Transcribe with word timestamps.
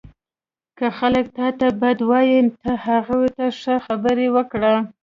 •که 0.77 0.87
خلک 0.97 1.25
تا 1.37 1.47
ته 1.59 1.67
بد 1.81 1.99
وایي، 2.09 2.39
ته 2.61 2.71
هغوی 2.85 3.27
ته 3.37 3.45
ښې 3.59 3.75
خبرې 3.85 4.27
وکړه. 4.35 4.73